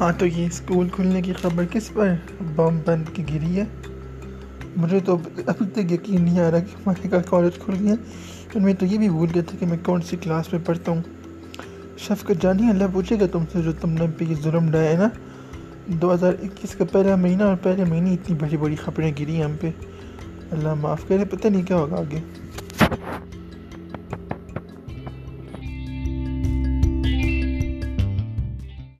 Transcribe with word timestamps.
ہاں 0.00 0.12
تو 0.18 0.26
یہ 0.26 0.46
اسکول 0.46 0.88
کھلنے 0.88 1.22
کی 1.22 1.32
خبر 1.32 1.64
کس 1.70 1.90
پر 1.92 2.14
بم 2.56 2.78
بند 2.86 3.04
کی 3.14 3.22
گری 3.34 3.60
ہے؟ 3.60 3.64
مجھے 4.76 5.00
تو 5.00 5.18
ابھی 5.46 5.66
تک 5.72 5.92
یقین 5.92 6.24
نہیں 6.24 6.40
آ 6.40 6.50
رہا 6.50 6.58
کہ 6.58 6.74
ہمارے 6.76 7.08
کا 7.08 7.18
کالج 7.18 7.58
کھل 7.58 7.74
گیا 7.80 7.94
اور 8.54 8.60
میں 8.60 8.74
تو 8.74 8.86
یہ 8.86 8.98
بھی 8.98 9.08
بھول 9.08 9.28
گیا 9.34 9.42
تھا 9.46 9.56
کہ 9.60 9.66
میں 9.66 9.78
کون 9.84 10.00
سی 10.00 10.16
کلاس 10.16 10.52
میں 10.52 10.60
پڑھتا 10.66 10.92
ہوں۔ 10.92 11.02
شفقت 11.98 12.42
جانی، 12.42 12.70
اللہ 12.70 12.84
پوچھے 12.92 13.16
گا 13.20 13.26
تم 13.32 13.44
سے 13.52 13.62
جو 13.62 13.72
تم 13.72 13.90
نے 13.90 14.06
پہ 14.18 14.24
یہ 14.24 14.34
ظلم 14.34 14.70
ڈایا 14.70 14.90
ہے 14.90 14.96
نا۔ 14.96 15.08
دو 15.86 16.14
ہزار 16.14 16.32
اکیس 16.42 16.74
کا 16.74 16.84
پہلا 16.92 17.16
مہینہ 17.16 17.42
اور 17.42 17.56
پہلے 17.62 17.84
مہینے 17.84 18.14
اتنی 18.14 18.36
بڑی 18.40 18.56
بڑی 18.56 18.76
خبریں 18.76 19.12
گری 19.20 19.42
ہم 19.42 19.56
پہ۔ 19.60 19.70
اللہ 20.50 20.74
معاف 20.74 21.08
کرے، 21.08 21.24
پتہ 21.24 21.48
نہیں 21.48 21.62
کیا 21.62 21.76
ہوگا 21.76 21.96
آگے۔ 21.96 22.20